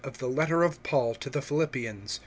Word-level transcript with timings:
THE 0.17 0.25
LETTER 0.27 0.63
OF 0.63 0.81
PAUL 0.81 1.13
TO 1.13 1.29
THE 1.29 1.41
COLOSSIANS. 1.43 2.19